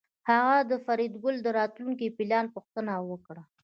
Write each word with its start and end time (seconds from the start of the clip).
هغه 0.29 0.57
د 0.71 0.71
فریدګل 0.85 1.35
د 1.41 1.47
راتلونکي 1.59 2.07
پلان 2.17 2.45
پوښتنه 2.55 2.93
وکړه 3.09 3.43